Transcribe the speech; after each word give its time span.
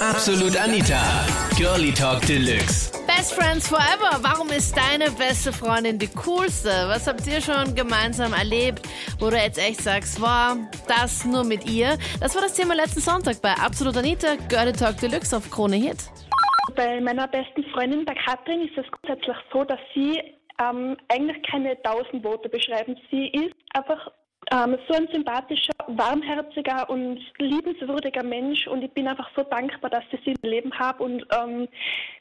Absolut 0.00 0.56
Anita. 0.56 1.26
Girlie 1.56 1.92
Talk 1.92 2.24
Deluxe. 2.24 2.92
Best 3.08 3.34
Friends 3.34 3.66
Forever. 3.66 4.22
Warum 4.22 4.48
ist 4.50 4.76
deine 4.76 5.10
beste 5.10 5.52
Freundin 5.52 5.98
die 5.98 6.06
coolste? 6.06 6.68
Was 6.86 7.08
habt 7.08 7.26
ihr 7.26 7.40
schon 7.40 7.74
gemeinsam 7.74 8.32
erlebt, 8.32 8.88
wo 9.18 9.28
du 9.28 9.36
jetzt 9.36 9.58
echt 9.58 9.82
sagst, 9.82 10.20
wow, 10.20 10.56
das 10.86 11.24
nur 11.24 11.42
mit 11.42 11.68
ihr? 11.68 11.98
Das 12.20 12.36
war 12.36 12.42
das 12.42 12.54
Thema 12.54 12.74
letzten 12.74 13.00
Sonntag 13.00 13.42
bei 13.42 13.52
Absolut 13.54 13.96
Anita, 13.96 14.36
Girlie 14.48 14.72
Talk 14.72 14.98
Deluxe 14.98 15.36
auf 15.36 15.50
Krone 15.50 15.76
Hit. 15.76 15.98
Bei 16.76 17.00
meiner 17.00 17.26
besten 17.26 17.64
Freundin, 17.72 18.06
der 18.06 18.14
Katrin, 18.14 18.68
ist 18.68 18.78
es 18.78 18.86
grundsätzlich 18.92 19.36
so, 19.52 19.64
dass 19.64 19.80
sie 19.96 20.22
ähm, 20.60 20.96
eigentlich 21.08 21.42
keine 21.50 21.80
tausend 21.82 22.22
Worte 22.22 22.48
beschreiben. 22.48 22.96
Sie 23.10 23.28
ist 23.28 23.54
einfach 23.74 24.12
ähm, 24.50 24.76
so 24.88 24.94
ein 24.94 25.08
sympathischer, 25.12 25.72
warmherziger 25.86 26.88
und 26.88 27.20
liebenswürdiger 27.38 28.22
Mensch 28.22 28.66
und 28.66 28.82
ich 28.82 28.90
bin 28.92 29.08
einfach 29.08 29.30
so 29.36 29.42
dankbar, 29.42 29.90
dass 29.90 30.04
ich 30.10 30.20
sie 30.24 30.34
im 30.42 30.50
Leben 30.50 30.78
habe 30.78 31.02
und 31.02 31.26
ähm, 31.38 31.68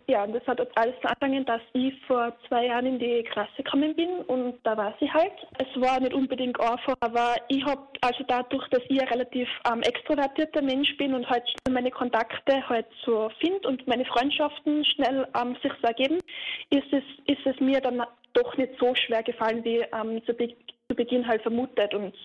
ja, 0.08 0.26
das 0.26 0.46
hat 0.48 0.60
alles 0.78 0.96
angefangen, 1.04 1.46
dass 1.46 1.62
ich 1.74 1.94
vor 2.06 2.34
zwei 2.48 2.68
Jahren 2.68 2.86
in 2.86 3.00
die 3.00 3.24
Klasse 3.24 3.52
gekommen 3.58 3.94
bin 3.96 4.10
und 4.28 4.56
da 4.64 4.78
war 4.78 4.96
sie 5.00 5.12
halt. 5.12 5.34
Es 5.60 5.82
war 5.82 6.00
nicht 6.00 6.14
unbedingt 6.14 6.60
einfach, 6.60 6.96
aber 7.02 7.36
ich 7.50 7.64
habe 7.66 7.82
also 8.02 8.24
dadurch, 8.28 8.68
dass 8.70 8.84
ich 8.88 9.02
ein 9.02 9.08
relativ 9.08 9.50
ähm, 9.70 9.82
extrovertierter 9.82 10.62
Mensch 10.62 10.96
bin 10.98 11.14
und 11.14 11.30
halt 11.30 11.44
schnell 11.50 11.74
meine 11.74 11.92
Kontakte 11.92 12.68
halt 12.70 12.86
so 13.06 13.30
finde 13.40 13.68
und 13.68 13.86
meine 13.88 14.06
Freundschaften 14.06 14.86
schnell 14.86 15.28
ähm, 15.40 15.58
sich 15.62 15.74
so 15.82 15.88
ergeben, 15.88 16.20
ist 16.70 16.92
es, 16.92 17.04
ist 17.26 17.46
es 17.46 17.60
mir 17.60 17.82
dann 17.82 18.04
doch 18.34 18.56
nicht 18.58 18.74
so 18.80 18.94
schwer 18.96 19.24
gefallen, 19.24 19.64
wie 19.64 19.84
ähm, 19.94 20.22
zu, 20.26 20.34
Be 20.34 20.56
zu 20.90 20.96
Beginn 20.96 21.28
halt 21.28 21.42
vermutet. 21.42 21.94
Und 21.94 22.16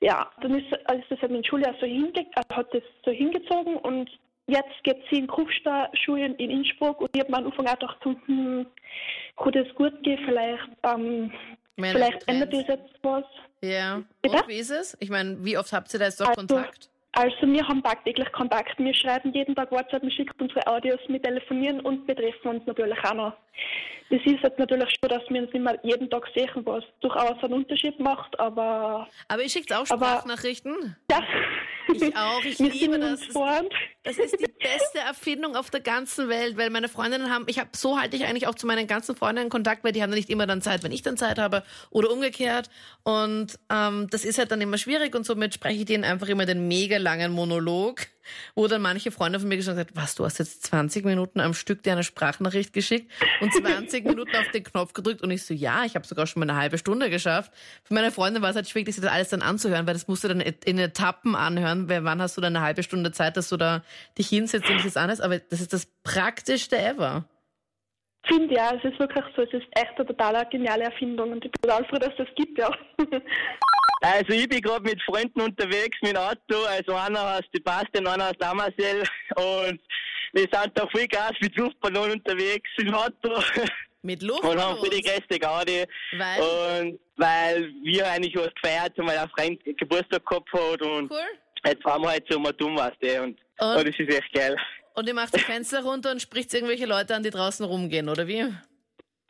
ja, 0.00 0.30
dann 0.40 0.58
ist, 0.58 0.66
also 0.84 1.00
ist 1.02 1.10
das 1.10 1.20
halt 1.20 1.32
mit 1.32 1.46
Schuljahr 1.46 1.74
so 1.80 1.86
hinge 1.86 2.12
äh, 2.14 2.54
hat 2.54 2.72
das 2.74 2.82
so 3.04 3.10
hingezogen 3.10 3.76
und 3.76 4.10
jetzt 4.46 4.82
geht 4.82 4.98
sie 5.10 5.18
in 5.18 5.26
Kufstein-Schule 5.26 6.26
in 6.26 6.50
Innsbruck 6.50 7.00
und 7.00 7.10
ich 7.14 7.20
habe 7.20 7.30
mir 7.30 7.38
am 7.38 7.44
Anfang 7.46 7.66
auch 7.66 7.78
gedacht, 7.78 8.04
hm, 8.04 8.66
kann 9.36 9.52
das 9.52 9.74
gut 9.74 10.02
gehen, 10.02 10.18
vielleicht, 10.24 10.68
ähm, 10.82 11.32
vielleicht 11.76 12.28
ändert 12.28 12.52
das 12.52 12.66
jetzt 12.66 12.94
was. 13.02 13.24
Ja. 13.62 14.02
Bitte? 14.22 14.36
Und 14.36 14.48
wie 14.48 14.58
ist 14.58 14.70
es? 14.70 14.96
Ich 15.00 15.10
meine, 15.10 15.44
wie 15.44 15.56
oft 15.58 15.72
habt 15.72 15.92
ihr 15.92 16.00
da 16.00 16.06
jetzt 16.06 16.20
doch 16.20 16.28
Also- 16.28 16.40
Kontakt? 16.40 16.90
Also 17.12 17.46
wir 17.46 17.66
haben 17.66 17.82
tagtäglich 17.82 18.30
Kontakt. 18.32 18.78
Wir 18.78 18.94
schreiben 18.94 19.32
jeden 19.32 19.54
Tag 19.56 19.72
WhatsApp, 19.72 20.02
wir 20.02 20.10
schicken 20.10 20.34
unsere 20.40 20.64
Audios, 20.68 21.00
wir 21.08 21.20
telefonieren 21.20 21.80
und 21.80 22.06
betreffen 22.06 22.48
uns 22.48 22.66
natürlich 22.66 23.02
auch 23.02 23.14
noch. 23.14 23.32
Das 24.10 24.20
ist 24.24 24.42
jetzt 24.42 24.58
natürlich 24.58 24.88
schon, 24.98 25.08
dass 25.10 25.22
wir 25.28 25.42
uns 25.42 25.52
nicht 25.52 25.62
mehr 25.62 25.78
jeden 25.82 26.08
Tag 26.08 26.26
sehen, 26.34 26.48
was 26.64 26.82
durchaus 27.00 27.42
einen 27.42 27.52
Unterschied 27.54 27.98
macht, 28.00 28.38
aber 28.40 29.06
Aber 29.28 29.42
ihr 29.42 29.50
schickt 29.50 29.72
auch 29.72 29.84
Aber- 29.90 30.06
Sprachnachrichten? 30.06 30.96
ja. 31.10 31.22
Ich 31.92 32.16
auch, 32.16 32.44
ich 32.44 32.58
wir 32.58 32.68
liebe 32.70 32.98
das. 32.98 33.22
uns 33.22 33.32
Das 34.08 34.16
ist 34.16 34.40
die 34.40 34.46
beste 34.46 35.00
Erfindung 35.06 35.54
auf 35.54 35.68
der 35.68 35.80
ganzen 35.80 36.30
Welt, 36.30 36.56
weil 36.56 36.70
meine 36.70 36.88
Freundinnen 36.88 37.30
haben, 37.30 37.44
ich 37.46 37.58
habe 37.58 37.68
so 37.76 38.00
halte 38.00 38.16
ich 38.16 38.24
eigentlich 38.24 38.46
auch 38.46 38.54
zu 38.54 38.66
meinen 38.66 38.86
ganzen 38.86 39.14
Freundinnen 39.14 39.50
Kontakt, 39.50 39.84
weil 39.84 39.92
die 39.92 40.02
haben 40.02 40.08
nicht 40.08 40.30
immer 40.30 40.46
dann 40.46 40.62
Zeit, 40.62 40.82
wenn 40.82 40.92
ich 40.92 41.02
dann 41.02 41.18
Zeit 41.18 41.38
habe 41.38 41.62
oder 41.90 42.10
umgekehrt. 42.10 42.70
Und 43.02 43.58
ähm, 43.70 44.08
das 44.10 44.24
ist 44.24 44.38
halt 44.38 44.50
dann 44.50 44.62
immer 44.62 44.78
schwierig 44.78 45.14
und 45.14 45.26
somit 45.26 45.52
spreche 45.52 45.80
ich 45.80 45.84
denen 45.84 46.04
einfach 46.04 46.28
immer 46.28 46.46
den 46.46 46.68
mega 46.68 46.96
langen 46.96 47.32
Monolog, 47.32 48.06
wo 48.54 48.66
dann 48.66 48.80
manche 48.80 49.10
Freunde 49.10 49.40
von 49.40 49.48
mir 49.48 49.56
gesagt 49.56 49.78
haben, 49.78 49.88
was, 49.92 50.14
du 50.14 50.24
hast 50.24 50.38
jetzt 50.38 50.66
20 50.66 51.04
Minuten 51.04 51.40
am 51.40 51.52
Stück 51.52 51.82
dir 51.82 51.92
eine 51.92 52.04
Sprachnachricht 52.04 52.72
geschickt 52.72 53.10
und 53.40 53.52
20 53.52 54.04
Minuten 54.06 54.36
auf 54.36 54.50
den 54.52 54.64
Knopf 54.64 54.94
gedrückt 54.94 55.22
und 55.22 55.30
ich 55.30 55.44
so, 55.44 55.52
ja, 55.52 55.84
ich 55.84 55.94
habe 55.94 56.06
sogar 56.06 56.26
schon 56.26 56.40
mal 56.40 56.48
eine 56.48 56.58
halbe 56.58 56.78
Stunde 56.78 57.10
geschafft. 57.10 57.52
Für 57.84 57.94
meine 57.94 58.10
Freundin 58.10 58.42
war 58.42 58.50
es 58.50 58.56
halt 58.56 58.68
schwierig, 58.68 58.94
sich 58.94 59.02
das 59.02 59.12
alles 59.12 59.28
dann 59.28 59.42
anzuhören, 59.42 59.86
weil 59.86 59.94
das 59.94 60.08
musst 60.08 60.24
du 60.24 60.28
dann 60.28 60.40
in 60.40 60.78
Etappen 60.78 61.34
anhören, 61.34 61.88
weil 61.88 62.04
wann 62.04 62.20
hast 62.22 62.36
du 62.36 62.40
dann 62.40 62.56
eine 62.56 62.64
halbe 62.64 62.82
Stunde 62.82 63.12
Zeit, 63.12 63.36
dass 63.36 63.48
du 63.48 63.56
da 63.56 63.82
dich 64.16 64.28
hinsetzt 64.28 64.68
und 64.68 64.84
das 64.84 64.96
anhörst, 64.96 65.22
aber 65.22 65.38
das 65.38 65.60
ist 65.60 65.72
das 65.72 65.86
praktischste 66.02 66.78
ever. 66.78 67.24
Finde 68.26 68.54
ja, 68.54 68.74
es 68.74 68.84
ist 68.84 68.98
wirklich 68.98 69.24
so, 69.34 69.42
es 69.42 69.52
ist 69.52 69.66
echt 69.72 69.96
eine 69.96 70.06
total 70.06 70.46
geniale 70.50 70.84
Erfindung 70.84 71.32
und 71.32 71.44
ich 71.44 71.50
bin 71.52 71.62
total 71.62 71.84
froh, 71.86 71.96
dass 71.96 72.10
es 72.10 72.26
das 72.26 72.34
gibt, 72.36 72.58
ja. 72.58 72.70
Also 74.00 74.32
ich 74.32 74.48
bin 74.48 74.60
gerade 74.60 74.82
mit 74.82 75.02
Freunden 75.02 75.40
unterwegs 75.40 75.98
mit 76.02 76.12
dem 76.12 76.18
Auto. 76.18 76.64
Also 76.68 76.94
einer 76.94 77.34
heißt 77.34 77.48
Sebastian, 77.52 78.06
einer 78.06 78.26
heißt 78.26 78.42
Amarcel. 78.42 79.02
Und 79.36 79.80
wir 80.32 80.42
sind 80.42 80.72
da 80.74 80.86
voll 80.88 81.06
Gas 81.06 81.32
mit 81.40 81.56
Luftballon 81.56 82.12
unterwegs 82.12 82.70
im 82.78 82.94
Auto. 82.94 83.42
Mit 84.02 84.22
Luft 84.22 84.44
Und 84.44 84.60
haben 84.60 84.78
für 84.82 84.90
die 84.90 85.02
größte 85.02 85.38
Gaudi. 85.38 85.84
Weil, 86.16 86.40
Und 86.82 87.00
weil 87.16 87.72
wir 87.82 88.06
eigentlich 88.08 88.36
was 88.36 88.54
gefeiert 88.54 88.96
haben, 88.96 89.08
weil 89.08 89.18
ein 89.18 89.30
Freund 89.30 89.64
Geburtstag 89.64 90.24
gehabt 90.24 90.52
hat. 90.52 90.82
Und 90.82 91.10
cool. 91.10 91.18
Jetzt 91.68 91.82
fahren 91.82 92.02
wir 92.02 92.10
halt 92.10 92.24
so 92.28 92.38
mal 92.38 92.52
dumm, 92.52 92.76
weißt 92.76 92.96
du. 93.00 93.22
Und, 93.22 93.38
Und? 93.60 93.76
und 93.76 93.88
das 93.88 93.94
ist 93.98 94.12
echt 94.14 94.32
geil. 94.32 94.56
Und 94.94 95.06
ihr 95.06 95.14
macht 95.14 95.34
die 95.34 95.40
Fenster 95.40 95.82
runter 95.82 96.10
und 96.10 96.20
spricht 96.20 96.52
irgendwelche 96.52 96.86
Leute 96.86 97.14
an, 97.14 97.22
die 97.22 97.30
draußen 97.30 97.64
rumgehen, 97.64 98.08
oder 98.08 98.26
wie? 98.26 98.52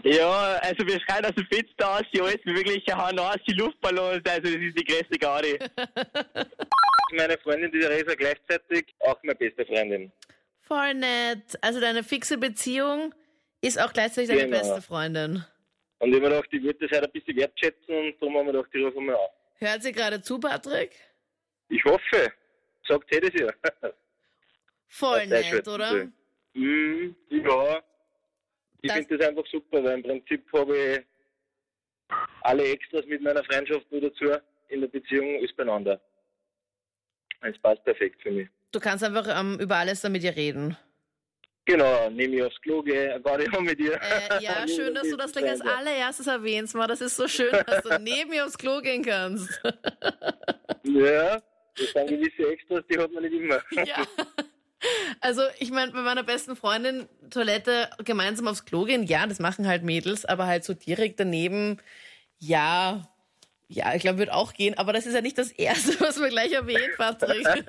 Ja, 0.04 0.58
also 0.62 0.86
wir 0.86 1.00
schreien 1.00 1.24
aus 1.26 1.34
dem 1.34 1.46
Fenster 1.46 1.90
aus, 1.96 2.02
die 2.14 2.20
alles 2.20 2.38
wirklich 2.44 2.84
hauen 2.94 3.18
aus, 3.18 3.36
die 3.48 3.52
Luftballons. 3.54 4.22
Also 4.26 4.42
das 4.42 4.52
ist 4.62 4.78
die 4.78 4.84
größte 4.84 5.18
Gaudi. 5.18 5.58
meine 7.16 7.36
Freundin, 7.38 7.70
die 7.72 7.80
Theresa, 7.80 8.14
gleichzeitig 8.14 8.86
auch 9.00 9.16
meine 9.22 9.34
beste 9.36 9.66
Freundin. 9.66 10.12
Voll 10.62 10.94
nett. 10.94 11.42
Also 11.62 11.80
deine 11.80 12.02
fixe 12.04 12.38
Beziehung 12.38 13.14
ist 13.60 13.80
auch 13.80 13.92
gleichzeitig 13.92 14.28
deine 14.30 14.44
Genau. 14.44 14.58
beste 14.58 14.82
Freundin. 14.82 15.44
Und 15.98 16.10
ich 16.10 16.14
habe 16.14 16.28
mir 16.28 16.36
gedacht, 16.36 16.48
ich 16.52 16.62
würde 16.62 16.78
das 16.86 16.90
halt 16.92 17.04
ein 17.06 17.12
bisschen 17.12 17.36
wertschätzen 17.36 17.94
und 17.94 18.14
darum 18.20 18.36
haben 18.36 18.46
wir 18.46 18.52
gedacht, 18.52 18.70
ich 18.72 18.84
rufe 18.84 19.00
mal 19.00 19.14
an. 19.14 19.20
Hört 19.56 19.82
sie 19.82 19.92
gerade 19.92 20.20
zu, 20.22 20.38
Patrick? 20.38 20.92
Ich 21.68 21.84
hoffe, 21.84 22.32
sagt 22.86 23.08
sie 23.10 23.20
das 23.20 23.34
ja. 23.34 23.90
Voll 24.88 25.26
nett, 25.26 25.68
oder? 25.68 26.08
Mhm, 26.54 27.14
ja. 27.30 27.82
Ich 28.80 28.92
finde 28.92 29.18
das 29.18 29.28
einfach 29.28 29.44
super, 29.50 29.82
weil 29.84 29.98
im 29.98 30.02
Prinzip 30.02 30.50
habe 30.52 30.76
ich 30.76 31.06
alle 32.42 32.64
Extras 32.64 33.04
mit 33.06 33.20
meiner 33.22 33.44
Freundschaft 33.44 33.90
nur 33.90 34.00
dazu 34.00 34.24
in 34.68 34.80
der 34.80 34.88
Beziehung 34.88 35.36
ist 35.42 35.56
beieinander. 35.56 36.00
Es 37.40 37.58
passt 37.58 37.84
perfekt 37.84 38.20
für 38.22 38.30
mich. 38.30 38.48
Du 38.72 38.80
kannst 38.80 39.04
einfach 39.04 39.26
ähm, 39.28 39.58
über 39.60 39.76
alles 39.76 40.00
dann 40.00 40.12
mit 40.12 40.22
ihr 40.22 40.36
reden. 40.36 40.76
Genau, 41.64 42.08
nehme 42.08 42.36
ich 42.36 42.42
aufs 42.42 42.60
Klo, 42.62 42.82
gehe 42.82 43.20
nicht 43.38 43.60
mit 43.60 43.78
dir. 43.78 44.00
Äh, 44.00 44.42
ja, 44.42 44.66
schön, 44.68 44.94
dass 44.94 45.08
du 45.08 45.16
das 45.16 45.32
gleich 45.32 45.50
als 45.50 45.60
allererstes 45.60 46.26
erwähnst. 46.26 46.74
Mal, 46.74 46.86
das 46.86 47.02
ist 47.02 47.16
so 47.16 47.28
schön, 47.28 47.52
dass 47.66 47.82
du 47.82 47.98
neben 48.00 48.30
mir 48.30 48.46
aufs 48.46 48.56
Klo 48.56 48.80
gehen 48.80 49.04
kannst. 49.04 49.62
Ja, 50.84 51.42
das 51.78 51.90
sind 51.92 52.08
gewisse 52.08 52.50
Extras, 52.50 52.84
die 52.90 52.98
hat 52.98 53.12
man 53.12 53.22
nicht 53.22 53.34
immer. 53.34 53.62
ja. 53.86 54.06
Also, 55.20 55.42
ich 55.58 55.70
meine, 55.70 55.92
bei 55.92 56.02
meiner 56.02 56.22
besten 56.22 56.54
Freundin 56.56 57.08
Toilette 57.30 57.90
gemeinsam 58.04 58.46
aufs 58.48 58.64
Klo 58.64 58.84
gehen, 58.84 59.04
ja, 59.04 59.26
das 59.26 59.40
machen 59.40 59.66
halt 59.66 59.82
Mädels, 59.82 60.24
aber 60.24 60.46
halt 60.46 60.64
so 60.64 60.74
direkt 60.74 61.18
daneben, 61.18 61.78
ja, 62.38 63.02
ja, 63.70 63.94
ich 63.94 64.00
glaube, 64.00 64.18
wird 64.18 64.32
auch 64.32 64.54
gehen, 64.54 64.78
aber 64.78 64.94
das 64.94 65.04
ist 65.04 65.12
ja 65.12 65.20
nicht 65.20 65.36
das 65.36 65.52
Erste, 65.52 66.00
was 66.00 66.18
wir 66.18 66.30
gleich 66.30 66.52
erwähnen, 66.52 66.90
Patrick. 66.96 67.46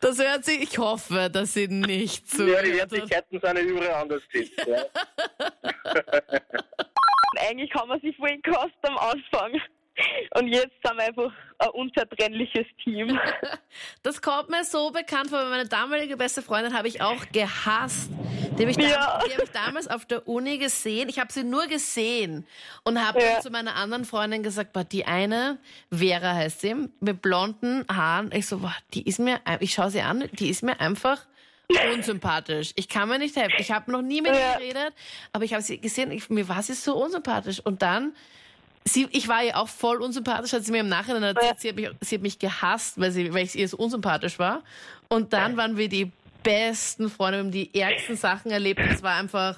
Das 0.00 0.18
hört 0.18 0.44
sie, 0.44 0.62
ich 0.62 0.76
hoffe, 0.76 1.30
dass 1.32 1.54
sie 1.54 1.66
nicht 1.66 2.28
so. 2.28 2.46
Ja, 2.46 2.60
die 2.60 2.74
Wertigkeiten 2.74 3.40
sind 3.40 3.56
ja 3.56 3.62
überall 3.62 4.02
anders. 4.02 4.22
Ja. 4.66 4.84
Eigentlich 7.48 7.72
haben 7.72 7.88
wir 7.88 8.00
sich 8.00 8.14
vorhin 8.16 8.42
gehasst 8.42 8.74
am 8.82 8.98
Anfang. 8.98 9.58
Und 10.34 10.48
jetzt 10.48 10.72
sind 10.84 10.96
wir 10.96 11.04
einfach 11.04 11.32
ein 11.58 11.68
unzertrennliches 11.70 12.66
Team. 12.82 13.18
Das 14.02 14.20
kommt 14.20 14.50
mir 14.50 14.64
so 14.64 14.90
bekannt 14.90 15.30
vor, 15.30 15.38
weil 15.38 15.48
meine 15.50 15.66
damalige 15.68 16.16
beste 16.18 16.42
Freundin 16.42 16.76
habe 16.76 16.88
ich 16.88 17.00
auch 17.00 17.24
gehasst. 17.32 18.10
Die 18.58 18.62
habe 18.62 18.70
ich, 18.70 18.76
Ja. 18.76 19.22
die 19.26 19.32
hab 19.34 19.42
ich 19.42 19.50
damals 19.50 19.88
auf 19.88 20.04
der 20.04 20.28
Uni 20.28 20.58
gesehen. 20.58 21.08
Ich 21.08 21.18
habe 21.18 21.32
sie 21.32 21.42
nur 21.44 21.66
gesehen 21.68 22.46
und 22.84 23.02
habe 23.02 23.22
Ja. 23.22 23.40
zu 23.40 23.50
meiner 23.50 23.76
anderen 23.76 24.04
Freundin 24.04 24.42
gesagt, 24.42 24.72
boah, 24.74 24.84
die 24.84 25.06
eine, 25.06 25.58
Vera 25.90 26.34
heißt 26.34 26.60
sie, 26.60 26.74
mit 27.00 27.22
blonden 27.22 27.86
Haaren. 27.90 28.30
Ich 28.34 28.46
so, 28.46 28.58
boah, 28.58 28.74
die 28.92 29.06
ist 29.08 29.18
mir, 29.20 29.40
ich 29.60 29.72
schaue 29.72 29.90
sie 29.90 30.02
an, 30.02 30.28
die 30.32 30.50
ist 30.50 30.62
mir 30.62 30.78
einfach 30.80 31.24
unsympathisch. 31.94 32.72
Ich 32.76 32.88
kann 32.88 33.08
mir 33.08 33.18
nicht 33.18 33.36
helfen. 33.36 33.56
Ich 33.58 33.70
habe 33.70 33.90
noch 33.90 34.02
nie 34.02 34.20
mit 34.20 34.32
Ja. 34.34 34.52
ihr 34.54 34.58
geredet, 34.58 34.92
aber 35.32 35.44
ich 35.44 35.52
habe 35.54 35.62
sie 35.62 35.80
gesehen, 35.80 36.10
ich, 36.10 36.28
mir 36.28 36.48
war 36.48 36.62
sie 36.62 36.74
so 36.74 36.94
unsympathisch. 37.02 37.60
Und 37.60 37.80
dann 37.82 38.14
Sie, 38.84 39.08
ich 39.12 39.28
war 39.28 39.44
ihr 39.44 39.56
auch 39.56 39.68
voll 39.68 40.02
unsympathisch, 40.02 40.52
hat 40.52 40.64
sie 40.64 40.72
mir 40.72 40.80
im 40.80 40.88
Nachhinein 40.88 41.22
erzählt, 41.22 41.60
sie 41.60 41.68
hat 41.68 41.76
mich, 41.76 41.90
sie 42.00 42.16
hat 42.16 42.22
mich 42.22 42.38
gehasst, 42.38 43.00
weil, 43.00 43.12
sie, 43.12 43.32
weil 43.32 43.44
ich 43.44 43.54
ihr 43.56 43.68
so 43.68 43.76
unsympathisch 43.76 44.38
war. 44.38 44.62
Und 45.08 45.32
dann 45.32 45.56
waren 45.56 45.76
wir 45.76 45.88
die 45.88 46.10
besten 46.42 47.08
Freunde, 47.08 47.38
wir 47.38 47.44
haben 47.44 47.50
die 47.52 47.80
ärgsten 47.80 48.16
Sachen 48.16 48.50
erlebt. 48.50 48.80
Es 48.80 49.02
war 49.02 49.14
einfach 49.16 49.56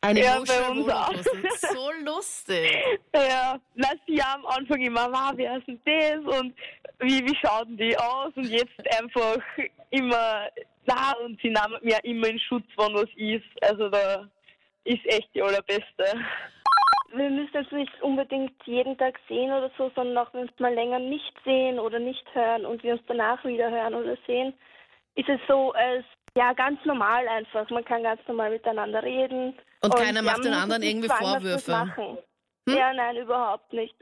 eine 0.00 0.22
Ja, 0.22 0.36
emotional 0.36 0.62
bei 0.62 0.80
uns 0.80 0.88
auch. 0.92 1.14
So 1.72 1.90
lustig. 2.04 2.70
Ja, 3.14 3.58
sie 4.06 4.22
haben 4.22 4.44
am 4.46 4.52
Anfang 4.58 4.80
immer, 4.80 5.10
wow, 5.12 5.32
wer 5.34 5.58
ist 5.58 5.66
denn 5.66 5.80
das? 5.84 6.38
Und 6.38 6.54
wie, 7.00 7.24
wie 7.24 7.36
schauen 7.36 7.76
die 7.76 7.96
aus? 7.96 8.32
Und 8.34 8.50
jetzt 8.50 8.98
einfach 8.98 9.38
immer, 9.90 10.48
na, 10.86 11.12
und 11.24 11.40
sie 11.40 11.50
nahmen 11.50 11.78
mir 11.82 11.98
immer 12.02 12.28
in 12.28 12.38
Schutz, 12.40 12.66
wenn 12.76 12.94
was 12.94 13.08
ist. 13.16 13.62
Also 13.62 13.88
da 13.88 14.28
ist 14.84 15.04
echt 15.06 15.28
die 15.34 15.42
allerbeste. 15.42 16.04
Wir 17.12 17.30
müssen 17.30 17.54
jetzt 17.54 17.72
nicht 17.72 18.02
unbedingt 18.02 18.52
jeden 18.64 18.96
Tag 18.98 19.18
sehen 19.28 19.52
oder 19.52 19.70
so, 19.76 19.90
sondern 19.94 20.18
auch 20.18 20.32
wenn 20.32 20.42
wir 20.42 20.50
uns 20.50 20.60
mal 20.60 20.74
länger 20.74 20.98
nicht 20.98 21.34
sehen 21.44 21.78
oder 21.78 21.98
nicht 21.98 22.24
hören 22.34 22.66
und 22.66 22.82
wir 22.82 22.92
uns 22.92 23.02
danach 23.06 23.44
wieder 23.44 23.70
hören 23.70 23.94
oder 23.94 24.16
sehen, 24.26 24.54
ist 25.14 25.28
es 25.28 25.40
so, 25.48 25.72
als 25.72 26.04
ja, 26.36 26.52
ganz 26.52 26.84
normal 26.84 27.26
einfach. 27.28 27.68
Man 27.70 27.84
kann 27.84 28.02
ganz 28.04 28.20
normal 28.28 28.50
miteinander 28.50 29.02
reden. 29.02 29.58
Und 29.82 29.96
keiner 29.96 30.22
macht 30.22 30.44
den 30.44 30.54
anderen 30.54 30.82
irgendwie 30.82 31.08
Vorwürfe. 31.08 31.92
Hm? 31.96 32.76
Ja, 32.76 32.92
nein, 32.92 33.16
überhaupt 33.16 33.72
nicht. 33.72 33.94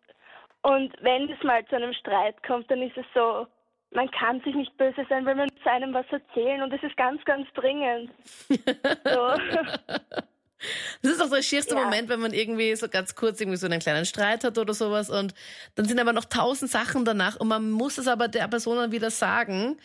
Und 0.63 0.93
wenn 1.01 1.31
es 1.31 1.43
mal 1.43 1.65
zu 1.67 1.77
einem 1.77 1.95
Streit 1.95 2.43
kommt, 2.43 2.71
dann 2.71 2.83
ist 2.83 2.97
es 2.97 3.07
so, 3.15 3.47
man 3.93 4.11
kann 4.11 4.41
sich 4.43 4.55
nicht 4.55 4.77
böse 4.77 5.07
sein, 5.09 5.25
weil 5.25 5.37
man 5.37 5.49
zu 5.63 5.71
einem 5.71 5.95
was 5.95 6.05
erzählen 6.11 6.63
und 6.63 6.73
es 6.73 6.83
ist 6.83 6.97
ganz, 6.97 7.25
ganz 7.25 7.49
dringend. 7.55 8.11
so. 8.49 9.35
Das 11.39 11.47
ist 11.47 11.63
auch 11.63 11.69
so 11.69 11.69
der 11.69 11.73
schierste 11.73 11.75
Ja. 11.75 11.85
Moment, 11.85 12.09
wenn 12.09 12.21
man 12.21 12.33
irgendwie 12.33 12.75
so 12.77 12.89
ganz 12.89 13.15
kurz 13.15 13.41
irgendwie 13.41 13.57
so 13.59 13.67
einen 13.67 13.81
kleinen 13.81 14.05
Streit 14.05 14.45
hat 14.45 14.59
oder 14.59 14.75
sowas 14.75 15.11
und 15.11 15.35
dann 15.75 15.87
sind 15.87 16.01
aber 16.01 16.13
noch 16.13 16.25
tausend 16.25 16.71
Sachen 16.71 17.05
danach 17.05 17.37
und 17.37 17.49
man 17.49 17.71
muss 17.71 17.99
es 17.99 18.09
aber 18.09 18.29
der 18.29 18.49
Person 18.49 18.77
dann 18.77 18.93
wieder 18.93 19.11
sagen 19.11 19.79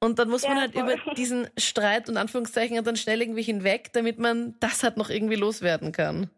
und 0.00 0.18
dann 0.18 0.28
muss 0.28 0.46
man 0.46 0.56
Ja, 0.56 0.60
halt 0.62 0.72
voll. 0.74 0.82
über 0.82 0.96
diesen 1.14 1.48
Streit 1.58 2.08
und 2.08 2.16
Anführungszeichen 2.16 2.82
dann 2.84 2.96
schnell 2.96 3.20
irgendwie 3.20 3.42
hinweg, 3.42 3.92
damit 3.92 4.18
man 4.18 4.54
das 4.60 4.82
halt 4.82 4.96
noch 4.96 5.10
irgendwie 5.10 5.36
loswerden 5.36 5.92
kann. 5.92 6.30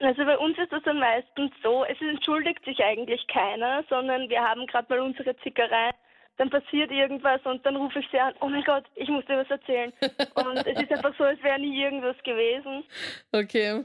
Also 0.00 0.24
bei 0.24 0.38
uns 0.38 0.56
ist 0.58 0.70
das 0.70 0.84
am 0.86 0.98
meisten 1.00 1.52
so, 1.62 1.84
es 1.84 2.00
entschuldigt 2.00 2.64
sich 2.64 2.78
eigentlich 2.84 3.26
keiner, 3.26 3.84
sondern 3.90 4.28
wir 4.28 4.40
haben 4.40 4.66
gerade 4.68 4.86
mal 4.94 5.00
unsere 5.00 5.36
Zickerei, 5.38 5.90
dann 6.38 6.50
passiert 6.50 6.90
irgendwas 6.90 7.44
und 7.44 7.64
dann 7.66 7.76
rufe 7.76 7.98
ich 7.98 8.08
sie 8.10 8.18
an, 8.18 8.34
oh 8.40 8.48
mein 8.48 8.64
Gott, 8.64 8.84
ich 8.94 9.08
muss 9.08 9.26
dir 9.26 9.38
was 9.38 9.50
erzählen. 9.50 9.92
Und 10.34 10.66
es 10.66 10.80
ist 10.80 10.92
einfach 10.92 11.14
so, 11.18 11.24
als 11.24 11.42
wäre 11.42 11.58
nie 11.58 11.82
irgendwas 11.82 12.16
gewesen. 12.22 12.84
Okay. 13.32 13.84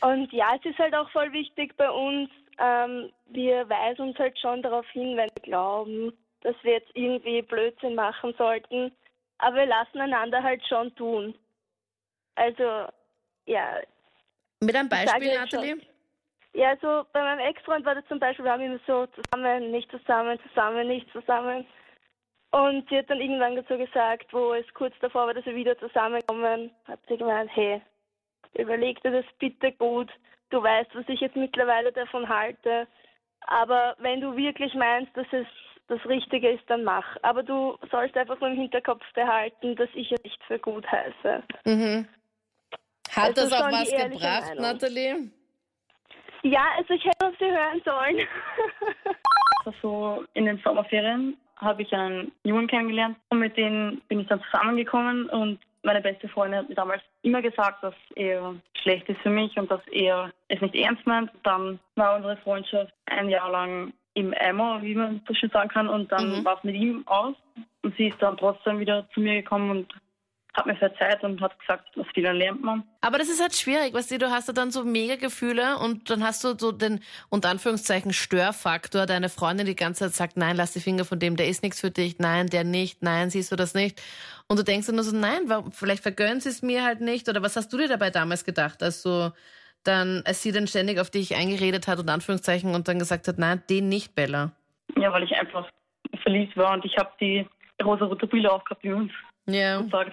Und 0.00 0.32
ja, 0.32 0.56
es 0.56 0.64
ist 0.64 0.78
halt 0.78 0.94
auch 0.94 1.08
voll 1.10 1.32
wichtig 1.32 1.76
bei 1.76 1.88
uns, 1.88 2.30
ähm, 2.58 3.12
wir 3.26 3.68
weisen 3.68 4.08
uns 4.08 4.18
halt 4.18 4.38
schon 4.38 4.62
darauf 4.62 4.88
hin, 4.90 5.16
wenn 5.16 5.30
wir 5.34 5.42
glauben, 5.42 6.12
dass 6.40 6.54
wir 6.62 6.72
jetzt 6.72 6.90
irgendwie 6.94 7.42
Blödsinn 7.42 7.94
machen 7.94 8.34
sollten, 8.38 8.92
aber 9.38 9.56
wir 9.56 9.66
lassen 9.66 10.00
einander 10.00 10.42
halt 10.42 10.66
schon 10.66 10.94
tun. 10.94 11.34
Also, 12.34 12.88
ja, 13.46 13.80
Mit 14.60 14.74
einem 14.74 14.88
Beispiel, 14.88 15.28
jetzt 15.28 15.50
schon. 15.50 15.82
Ja, 16.54 16.70
also 16.70 17.04
bei 17.12 17.20
meinem 17.20 17.40
Ex-Freund 17.40 17.84
war 17.84 17.96
das 17.96 18.06
zum 18.06 18.20
Beispiel, 18.20 18.44
wir 18.44 18.52
haben 18.52 18.62
immer 18.62 18.78
so 18.86 19.06
zusammen, 19.06 19.72
nicht 19.72 19.90
zusammen, 19.90 20.38
zusammen, 20.48 20.86
nicht 20.86 21.10
zusammen. 21.12 21.66
Und 22.52 22.88
sie 22.88 22.98
hat 22.98 23.10
dann 23.10 23.20
irgendwann 23.20 23.56
so 23.68 23.76
gesagt, 23.76 24.32
wo 24.32 24.54
es 24.54 24.64
kurz 24.74 24.94
davor 25.00 25.26
war, 25.26 25.34
dass 25.34 25.44
wir 25.44 25.56
wieder 25.56 25.76
zusammenkommen, 25.78 26.70
hat 26.84 27.00
sie 27.08 27.16
gemeint, 27.16 27.50
hey, 27.52 27.82
überleg 28.56 29.02
dir 29.02 29.10
das 29.10 29.24
bitte 29.40 29.72
gut. 29.72 30.08
Du 30.50 30.62
weißt, 30.62 30.94
was 30.94 31.08
ich 31.08 31.18
jetzt 31.18 31.34
mittlerweile 31.34 31.90
davon 31.90 32.28
halte. 32.28 32.86
Aber 33.48 33.96
wenn 33.98 34.20
du 34.20 34.36
wirklich 34.36 34.72
meinst, 34.74 35.14
dass 35.16 35.26
es 35.32 35.46
das 35.88 35.98
Richtige 36.06 36.50
ist, 36.50 36.62
dann 36.68 36.84
mach. 36.84 37.16
Aber 37.22 37.42
du 37.42 37.76
sollst 37.90 38.16
einfach 38.16 38.38
nur 38.38 38.50
im 38.50 38.56
Hinterkopf 38.56 39.04
behalten, 39.14 39.74
dass 39.74 39.88
ich 39.94 40.12
es 40.12 40.22
nicht 40.22 40.42
für 40.44 40.60
gut 40.60 40.86
heiße. 40.86 41.42
Mhm. 41.64 42.06
Hat 43.10 43.36
Also 43.36 43.42
das 43.42 43.52
auch 43.52 43.72
was 43.72 43.90
gebracht, 43.90 44.46
Meinung. 44.46 44.62
Nathalie? 44.62 45.30
Ja, 46.44 46.62
also 46.76 46.94
ich 46.94 47.04
hätte 47.04 47.26
auf 47.26 47.34
sie 47.38 47.50
hören 47.50 47.82
sollen. 47.84 48.26
Also 49.66 50.24
in 50.34 50.44
den 50.44 50.58
Sommerferien 50.58 51.38
habe 51.56 51.80
ich 51.80 51.92
einen 51.94 52.32
Jungen 52.42 52.66
kennengelernt 52.66 53.16
und 53.30 53.38
mit 53.38 53.56
dem 53.56 54.02
bin 54.08 54.20
ich 54.20 54.26
dann 54.26 54.42
zusammengekommen 54.50 55.30
und 55.30 55.58
meine 55.82 56.02
beste 56.02 56.28
Freundin 56.28 56.58
hat 56.58 56.68
mir 56.68 56.74
damals 56.74 57.02
immer 57.22 57.40
gesagt, 57.40 57.82
dass 57.82 57.94
er 58.14 58.54
schlecht 58.82 59.08
ist 59.08 59.22
für 59.22 59.30
mich 59.30 59.56
und 59.56 59.70
dass 59.70 59.80
er 59.88 60.30
es 60.48 60.60
nicht 60.60 60.74
ernst 60.74 61.06
meint. 61.06 61.30
Dann 61.44 61.78
war 61.94 62.16
unsere 62.16 62.36
Freundschaft 62.36 62.92
ein 63.06 63.30
Jahr 63.30 63.50
lang 63.50 63.94
im 64.12 64.34
Eimer, 64.38 64.82
wie 64.82 64.94
man 64.94 65.22
so 65.26 65.32
schön 65.32 65.48
sagen 65.48 65.70
kann, 65.70 65.88
und 65.88 66.12
dann 66.12 66.40
Mhm. 66.40 66.44
war 66.44 66.58
es 66.58 66.64
mit 66.64 66.74
ihm 66.74 67.02
aus 67.06 67.34
und 67.82 67.96
sie 67.96 68.08
ist 68.08 68.20
dann 68.20 68.36
trotzdem 68.36 68.80
wieder 68.80 69.08
zu 69.14 69.20
mir 69.20 69.36
gekommen 69.36 69.70
und 69.70 69.94
hat 70.54 70.66
mir 70.66 70.76
verzeiht 70.76 71.22
und 71.24 71.40
hat 71.40 71.58
gesagt, 71.58 71.96
aus 71.98 72.06
Fehlern 72.14 72.36
lernt 72.36 72.62
man. 72.62 72.84
Aber 73.00 73.18
das 73.18 73.28
ist 73.28 73.40
halt 73.40 73.54
schwierig, 73.54 73.92
weißt 73.92 74.12
du, 74.12 74.18
du 74.18 74.30
hast 74.30 74.46
ja 74.46 74.54
dann 74.54 74.70
so 74.70 74.84
mega 74.84 75.16
Gefühle 75.16 75.78
und 75.78 76.08
dann 76.10 76.22
hast 76.22 76.44
du 76.44 76.56
so 76.56 76.70
den, 76.70 77.00
unter 77.28 77.50
Anführungszeichen, 77.50 78.12
Störfaktor, 78.12 79.06
deine 79.06 79.28
Freundin 79.28 79.66
die 79.66 79.74
ganze 79.74 80.04
Zeit 80.04 80.14
sagt, 80.14 80.36
nein, 80.36 80.56
lass 80.56 80.72
die 80.72 80.80
Finger 80.80 81.04
von 81.04 81.18
dem, 81.18 81.36
der 81.36 81.48
ist 81.48 81.62
nichts 81.62 81.80
für 81.80 81.90
dich, 81.90 82.18
nein, 82.18 82.46
der 82.46 82.62
nicht, 82.62 83.02
nein, 83.02 83.30
siehst 83.30 83.50
du 83.50 83.56
das 83.56 83.74
nicht? 83.74 84.00
Und 84.46 84.58
du 84.58 84.62
denkst 84.62 84.86
dann 84.86 84.96
nur 84.96 85.04
so, 85.04 85.16
nein, 85.16 85.50
vielleicht 85.72 86.02
vergönnt 86.02 86.42
sie 86.42 86.50
es 86.50 86.62
mir 86.62 86.84
halt 86.84 87.00
nicht 87.00 87.28
oder 87.28 87.42
was 87.42 87.56
hast 87.56 87.72
du 87.72 87.76
dir 87.76 87.88
dabei 87.88 88.10
damals 88.10 88.44
gedacht, 88.44 88.82
als 88.82 89.02
du 89.02 89.32
dann, 89.82 90.22
als 90.24 90.42
sie 90.42 90.52
dann 90.52 90.66
ständig 90.66 90.98
auf 91.00 91.10
dich 91.10 91.34
eingeredet 91.34 91.88
hat, 91.88 91.98
unter 91.98 92.12
Anführungszeichen, 92.12 92.74
und 92.74 92.88
dann 92.88 92.98
gesagt 92.98 93.28
hat, 93.28 93.38
nein, 93.38 93.62
den 93.68 93.88
nicht, 93.88 94.14
Bella. 94.14 94.52
Ja, 94.96 95.12
weil 95.12 95.24
ich 95.24 95.34
einfach 95.34 95.68
verliebt 96.22 96.56
war 96.56 96.74
und 96.74 96.84
ich 96.84 96.96
habe 96.96 97.10
die 97.20 97.46
rosa-rote 97.82 98.26
Brille 98.26 98.50
aufgehabt, 98.50 98.82
wie 98.82 98.92
Ja. 99.46 99.84
sagt. 99.90 100.12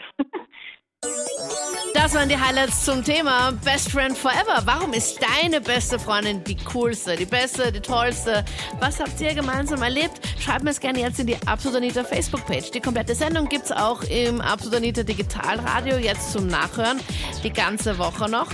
Das 1.94 2.14
waren 2.16 2.30
die 2.30 2.38
Highlights 2.38 2.86
zum 2.86 3.04
Thema 3.04 3.52
Best 3.64 3.92
Friend 3.92 4.16
Forever. 4.18 4.62
Warum 4.66 4.94
ist 4.94 5.20
deine 5.22 5.62
beste 5.62 5.98
Freundin 5.98 6.44
die 6.44 6.56
coolste, 6.58 7.16
die 7.16 7.26
beste, 7.26 7.72
die 7.72 7.80
tollste? 7.80 8.46
Was 8.80 9.00
habt 9.00 9.20
ihr 9.20 9.34
gemeinsam 9.34 9.82
erlebt? 9.82 10.20
Schreibt 10.40 10.64
mir 10.64 10.72
es 10.72 10.80
gerne 10.80 11.00
jetzt 11.00 11.20
in 11.20 11.28
die 11.28 11.38
Absolut 11.48 11.78
Anita 11.78 12.04
Facebook-Page. 12.04 12.72
Die 12.72 12.82
komplette 12.82 13.16
Sendung 13.16 13.48
gibt's 13.50 13.72
auch 13.72 14.04
im 14.04 14.42
Absolut 14.42 14.78
Anita 14.78 15.04
Digitalradio 15.04 15.98
jetzt 15.98 16.32
zum 16.34 16.48
Nachhören. 16.48 17.00
Die 17.44 17.52
ganze 17.52 17.98
Woche 17.98 18.30
noch. 18.30 18.48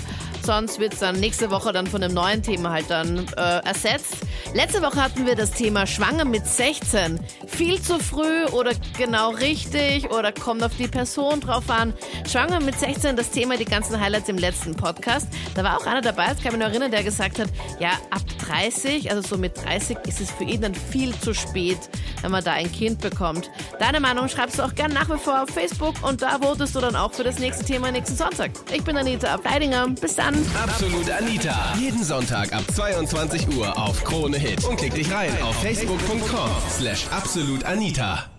Sonst 0.44 0.80
wird's 0.80 1.00
dann 1.00 1.20
nächste 1.20 1.52
Woche 1.52 1.74
dann 1.74 1.88
von 1.88 2.02
einem 2.02 2.14
neuen 2.14 2.42
Thema 2.42 2.72
halt 2.72 2.90
dann 2.90 3.28
äh, 3.38 3.66
ersetzt. 3.66 4.27
Letzte 4.54 4.82
Woche 4.82 5.02
hatten 5.02 5.26
wir 5.26 5.36
das 5.36 5.52
Thema 5.52 5.86
Schwanger 5.86 6.26
mit 6.26 6.46
16. 6.46 7.20
Viel 7.48 7.82
zu 7.82 8.00
früh 8.00 8.46
oder 8.52 8.72
genau 8.98 9.32
richtig 9.32 10.10
oder 10.12 10.32
kommt 10.32 10.64
auf 10.64 10.76
die 10.78 10.88
Person 10.88 11.40
drauf 11.42 11.70
an. 11.70 11.94
Schwanger 12.30 12.60
mit 12.60 12.80
16, 12.80 13.16
das 13.16 13.30
Thema, 13.30 13.58
die 13.58 13.66
ganzen 13.66 14.00
Highlights 14.00 14.30
im 14.30 14.38
letzten 14.38 14.76
Podcast. 14.76 15.28
Da 15.56 15.64
war 15.64 15.78
auch 15.78 15.86
einer 15.86 16.02
dabei, 16.02 16.28
das 16.28 16.38
kann 16.42 16.54
ich 16.54 16.58
mich 16.58 16.68
erinnern, 16.68 16.92
der 16.92 17.04
gesagt 17.04 17.40
hat, 17.40 17.50
ja, 17.80 17.92
ab 18.10 18.22
30, 18.48 19.12
also 19.12 19.28
so 19.28 19.38
mit 19.38 19.58
30 19.58 19.98
ist 20.08 20.22
es 20.22 20.32
für 20.32 20.44
ihn 20.44 20.62
dann 20.62 20.76
viel 20.76 21.18
zu 21.20 21.34
spät, 21.34 21.80
wenn 22.22 22.32
man 22.32 22.44
da 22.44 22.54
ein 22.54 22.72
Kind 22.72 23.02
bekommt. 23.02 23.50
Deine 23.80 24.00
Meinung 24.00 24.28
schreibst 24.28 24.60
du 24.60 24.64
auch 24.64 24.76
gerne 24.76 24.94
nach 24.94 25.10
wie 25.10 25.18
vor 25.18 25.44
auf 25.44 25.50
Facebook 25.50 25.96
und 26.04 26.22
da 26.22 26.40
votest 26.40 26.76
du 26.76 26.80
dann 26.80 26.96
auch 26.96 27.14
für 27.14 27.24
das 27.24 27.40
nächste 27.40 27.66
Thema 27.66 27.92
nächsten 27.92 28.16
Sonntag. 28.16 28.52
Ich 28.74 28.84
bin 28.84 28.98
Anita 28.98 29.34
Ableidinger. 29.34 29.88
Bis 29.90 30.16
dann. 30.16 30.36
Absolut 30.62 31.10
Anita. 31.10 31.74
Jeden 31.80 32.04
Sonntag 32.04 32.54
ab 32.54 32.64
22 32.74 33.48
Uhr 33.56 33.78
auf 33.78 34.04
Krone 34.04 34.27
Hit. 34.34 34.66
Und 34.66 34.78
klick 34.78 34.94
dich 34.94 35.12
rein 35.12 35.32
auf 35.42 35.56
facebook.com 35.62 36.50
slash 36.70 37.08
absolutanita. 37.12 38.37